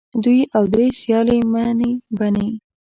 دوې 0.23 0.39
او 0.55 0.63
درې 0.73 0.87
سیالې 0.99 1.37
مې 1.51 1.89
بنې 2.17 2.47